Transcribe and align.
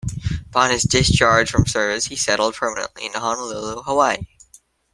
Upon 0.49 0.71
his 0.71 0.81
discharge 0.81 1.51
from 1.51 1.67
service, 1.67 2.05
he 2.05 2.15
settled 2.15 2.55
permanently 2.55 3.05
in 3.05 3.13
Honolulu, 3.13 3.83
Hawai'i. 3.83 4.25